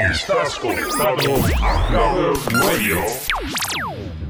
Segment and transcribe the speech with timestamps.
[0.00, 2.96] Estás conectado a Love Radio.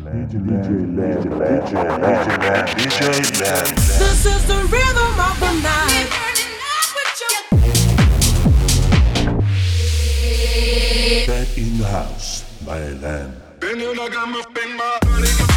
[0.04, 3.00] DJ Land, DJ Land, DJ Land, DJ
[3.40, 3.78] Land.
[3.78, 6.10] This is the rhythm of the night.
[11.28, 13.40] Back in the house, my land.
[13.60, 13.94] Then you
[14.76, 15.49] my.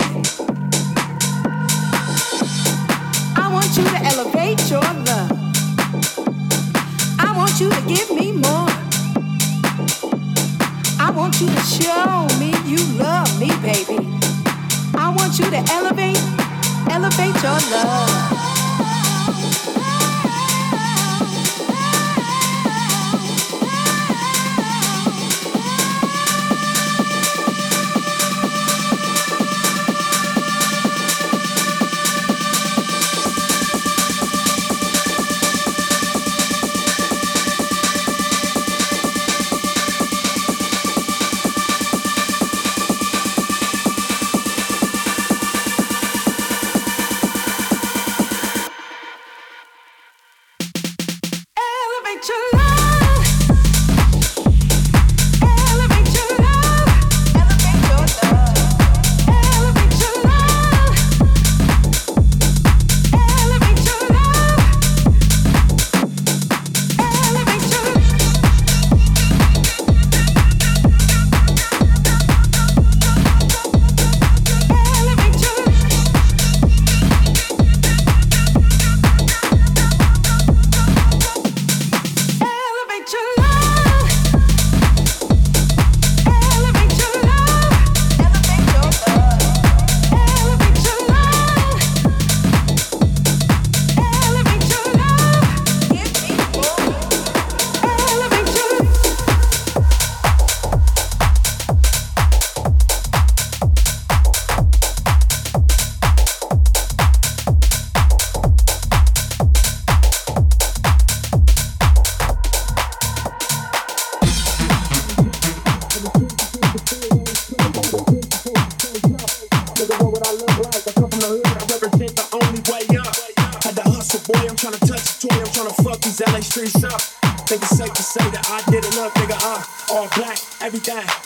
[0.00, 0.23] shit.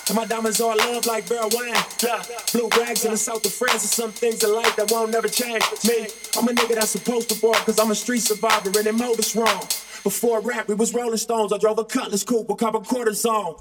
[0.09, 1.75] And my diamonds all love like barrel wine.
[2.03, 2.23] Yeah.
[2.53, 5.29] Blue rags in the south of France and some things in life that won't never
[5.29, 5.63] change.
[5.85, 8.95] Me, I'm a nigga that's supposed to fall because I'm a street survivor and it
[8.95, 9.69] mold wrong.
[10.05, 11.53] Before rap, we was Rolling Stones.
[11.53, 13.57] I drove a Cutlass coupe with copper quarters on.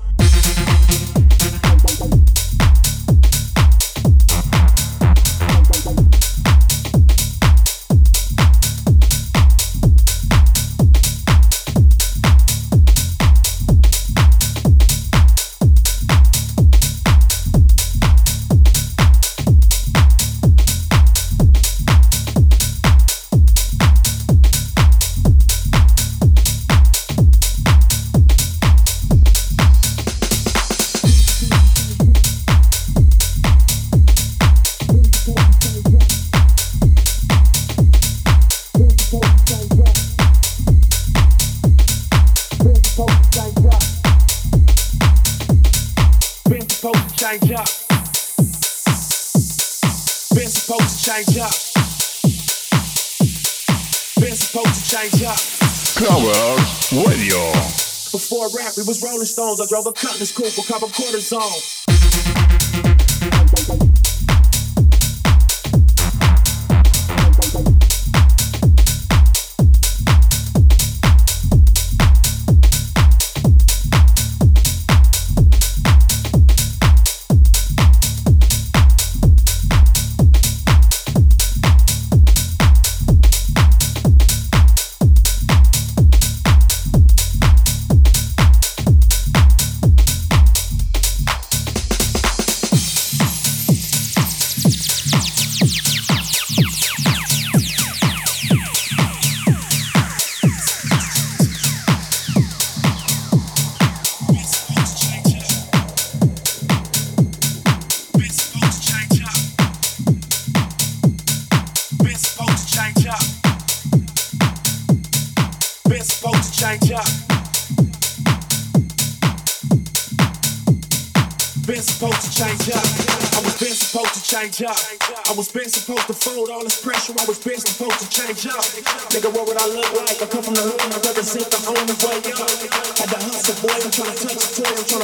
[58.77, 59.59] We was Rolling Stones.
[59.59, 61.86] I drove a cutlass coupe with copper cortisone.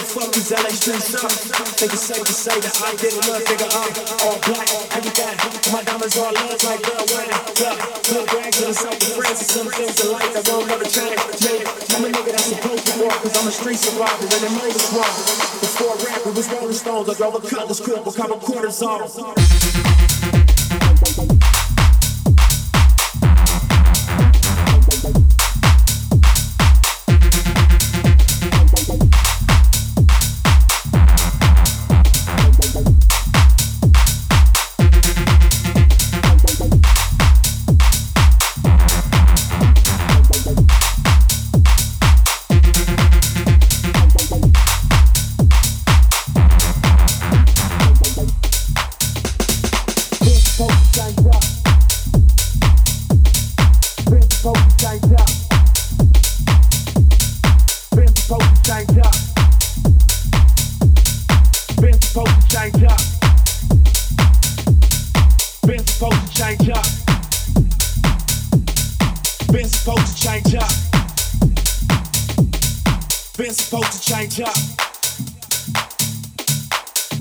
[0.04, 1.16] Fuck these LA streets.
[1.80, 3.68] Think it's safe to say that I did enough, nigga.
[3.72, 3.92] I'm
[4.28, 4.68] all black,
[5.00, 5.36] everything.
[5.72, 7.32] My diamonds all love like real wine.
[7.32, 7.80] Look,
[8.12, 9.48] look, rags to the south of France.
[9.48, 11.16] Some things in life that won't never change.
[11.96, 14.76] I'm a nigga that's supposed to walk, cause I'm a street survivor, and it made
[14.76, 15.16] us wrong.
[15.64, 20.13] Before rap, it was Rolling Stones, I drove a cutlass crib, a couple quarters on.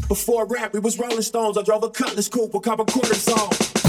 [0.09, 1.59] Before rap, we was Rolling Stones.
[1.59, 3.82] I drove a Cutlass coupe with copper quarters on.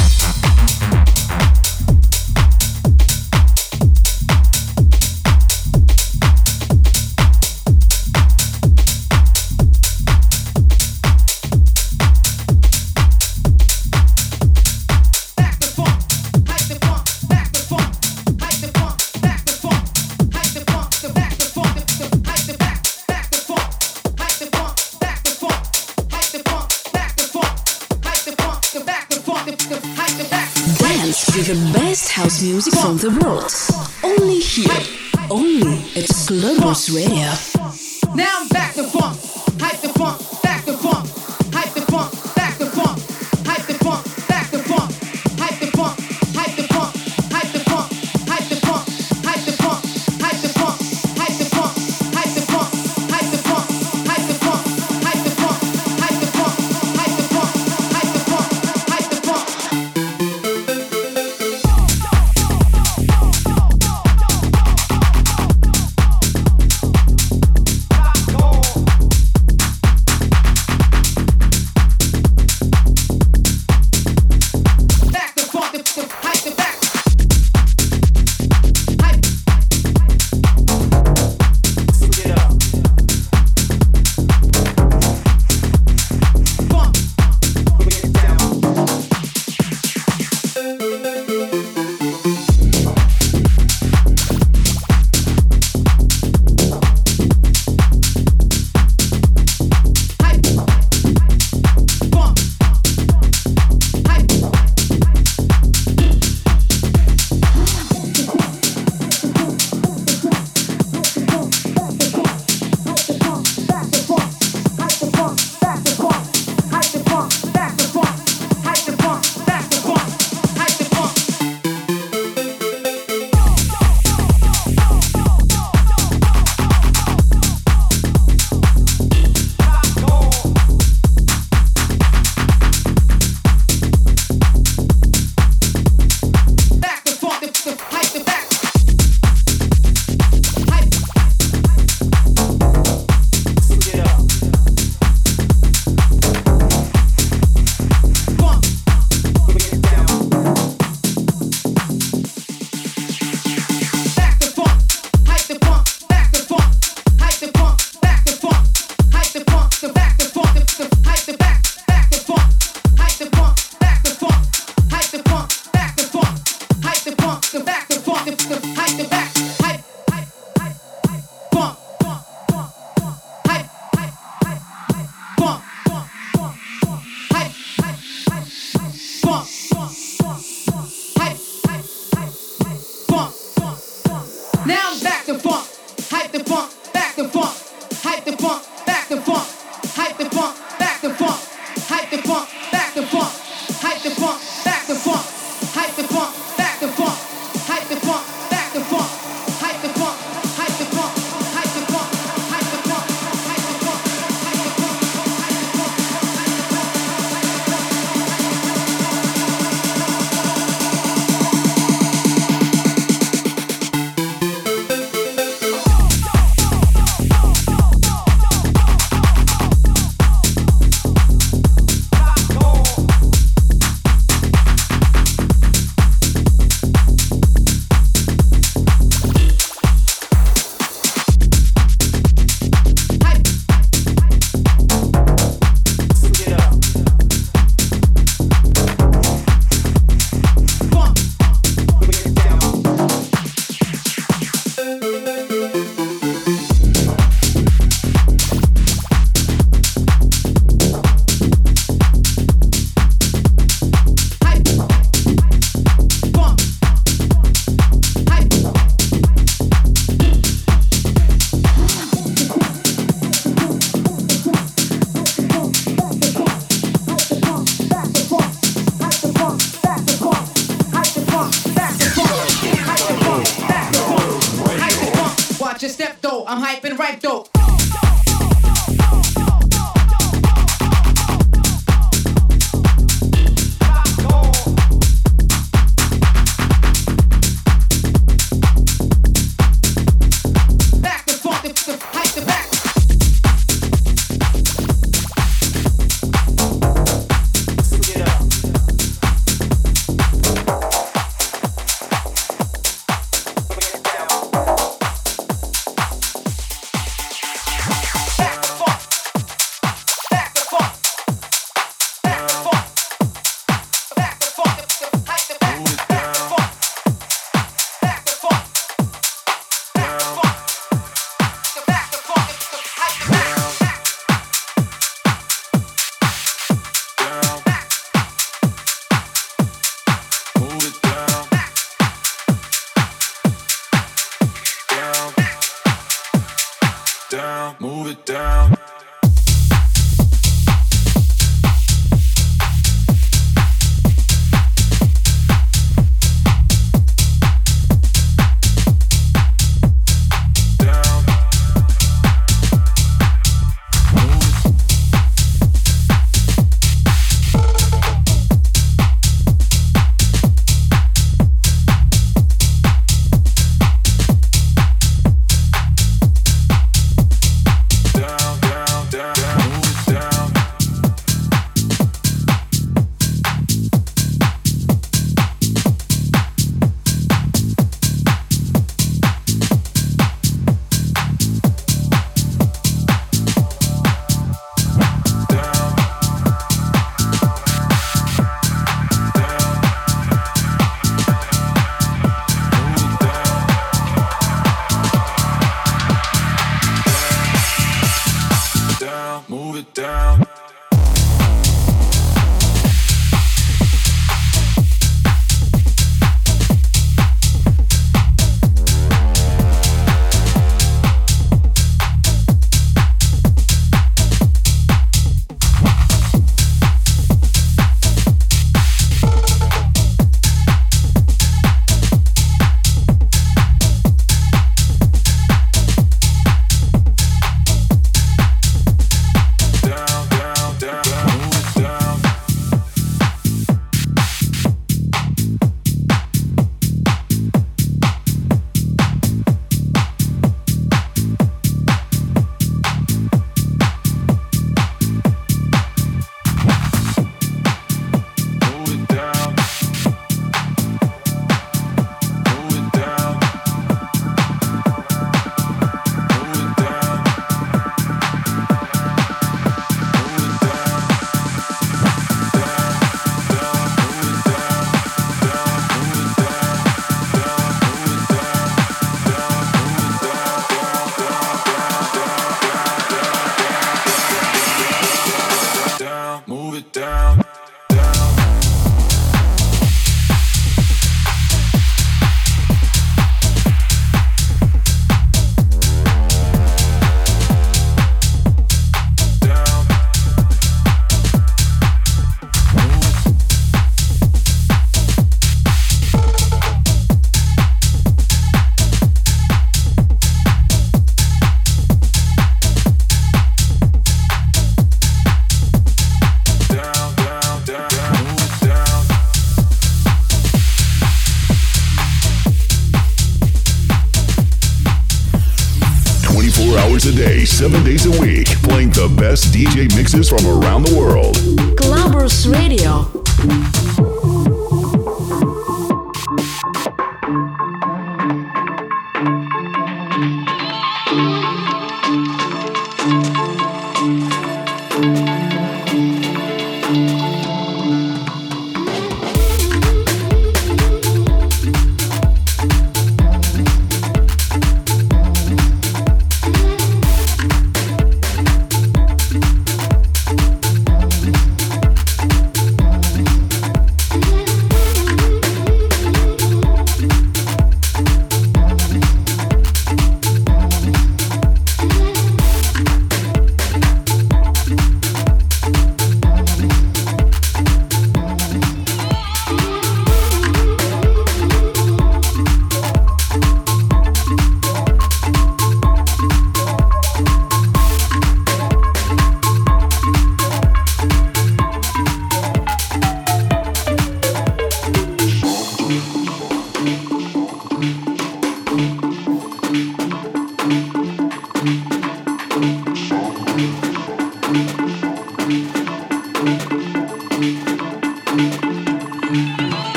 [520.13, 521.12] Mixes from around the world.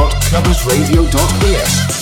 [0.00, 1.99] www.clubbersradio.es.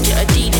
[0.00, 0.53] make it a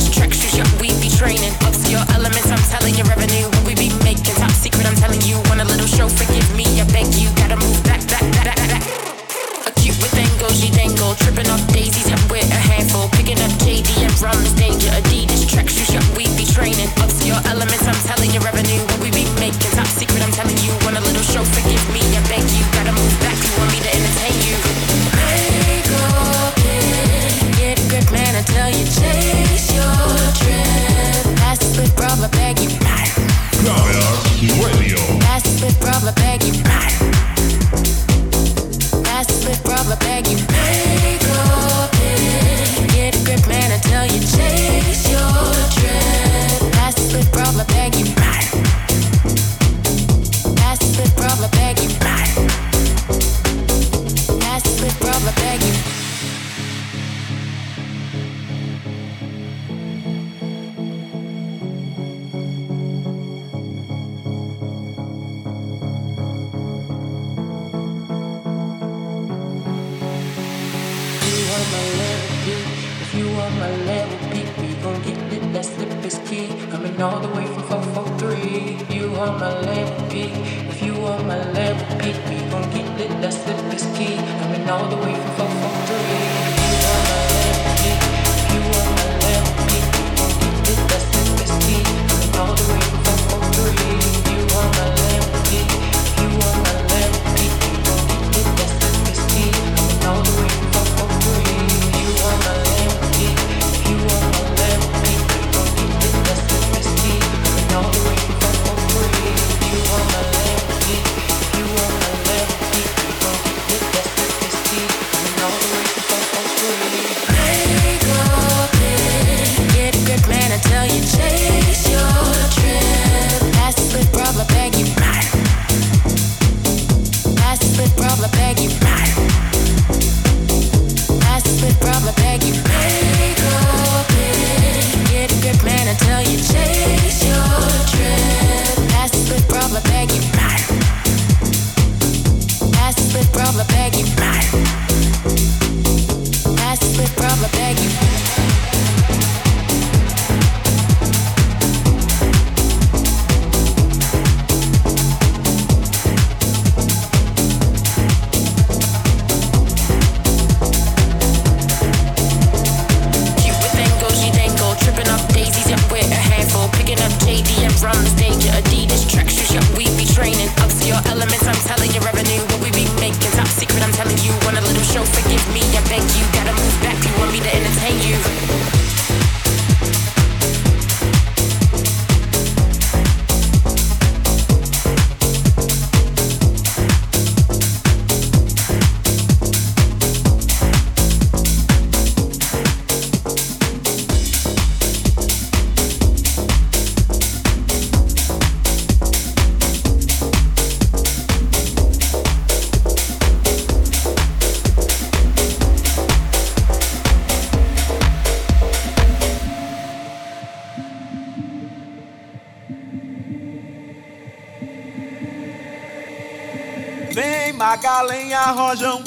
[218.55, 219.03] rojão,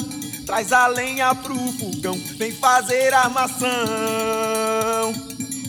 [0.46, 3.68] traz a lenha pro fogão, vem fazer armação.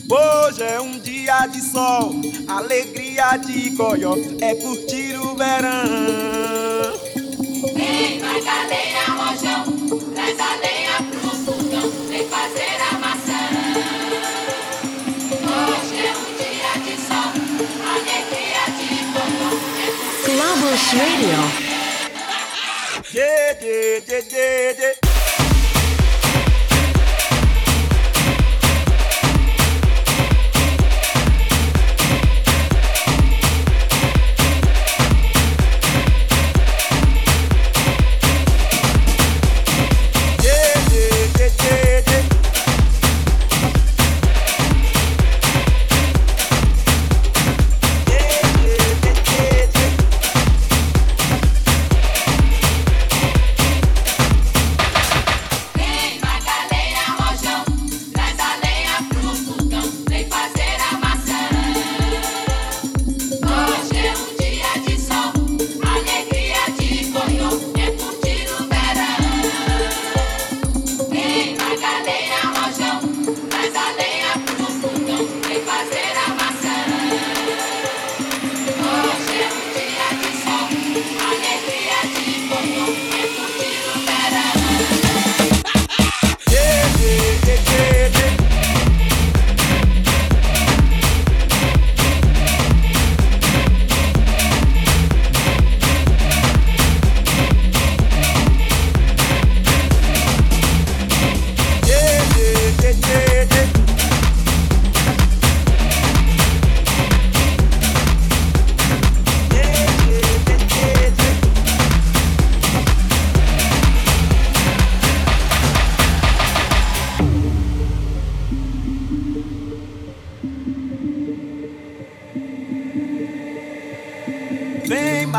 [0.08, 2.14] Hoje é um dia de sol,
[2.48, 6.92] alegria de goió, é curtir o verão.
[7.74, 9.64] Vem, traz a lenha, rojão,
[10.14, 13.48] traz a lenha pro fogão, vem fazer a maçã.
[15.32, 17.30] Hoje é um dia de sol,
[17.88, 20.60] alegria de goió, é curtir o verão.
[20.60, 21.59] Globus Radio.
[23.60, 24.99] de de de de.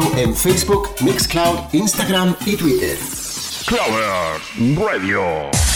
[0.00, 2.96] En Facebook, Mixcloud, Instagram y Twitter.
[3.66, 4.40] Clover
[4.78, 5.71] Radio.